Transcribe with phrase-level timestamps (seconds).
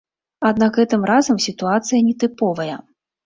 [0.49, 2.81] Аднак гэтым разам сітуацыя нетыповая.